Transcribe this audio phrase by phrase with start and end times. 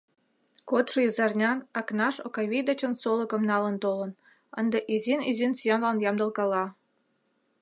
[0.69, 4.11] Кодшо изарнян Акнаш Окавий дечын солыкым налын толын,
[4.59, 6.65] ынде изин-изин сӱанлан ямдылкала.